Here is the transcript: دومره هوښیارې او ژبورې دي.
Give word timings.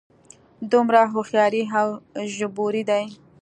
دومره 0.71 1.01
هوښیارې 1.13 1.63
او 1.79 1.87
ژبورې 2.35 2.83
دي. 2.89 3.03